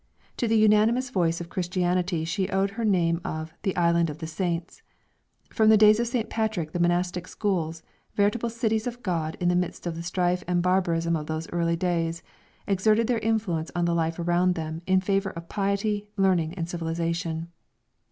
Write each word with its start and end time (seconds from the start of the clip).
To 0.37 0.47
the 0.47 0.57
unanimous 0.57 1.11
voice 1.11 1.39
of 1.41 1.49
Christianity 1.49 2.25
she 2.25 2.49
owed 2.49 2.71
her 2.71 2.83
name 2.83 3.21
of 3.23 3.53
the 3.61 3.75
"Island 3.75 4.09
of 4.09 4.17
the 4.17 4.25
Saints." 4.25 4.81
From 5.51 5.69
the 5.69 5.77
days 5.77 5.99
of 5.99 6.07
St. 6.07 6.27
Patrick 6.27 6.71
the 6.71 6.79
monastic 6.79 7.27
schools, 7.27 7.83
veritable 8.15 8.49
cities 8.49 8.87
of 8.87 9.03
God 9.03 9.37
in 9.39 9.47
the 9.47 9.55
midst 9.55 9.85
of 9.85 9.95
the 9.95 10.01
strife 10.01 10.43
and 10.47 10.63
barbarism 10.63 11.15
of 11.15 11.27
those 11.27 11.47
early 11.51 11.75
days, 11.75 12.23
exerted 12.65 13.05
their 13.05 13.19
influence 13.19 13.69
on 13.75 13.85
the 13.85 13.93
life 13.93 14.17
around 14.17 14.55
them 14.55 14.81
in 14.87 15.01
favour 15.01 15.29
of 15.33 15.49
piety, 15.49 16.07
learning 16.17 16.55
and 16.55 16.67
civilization. 16.67 17.49